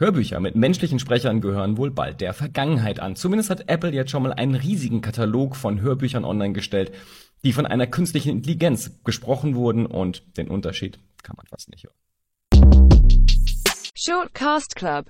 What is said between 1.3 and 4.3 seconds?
gehören wohl bald der Vergangenheit an. Zumindest hat Apple jetzt schon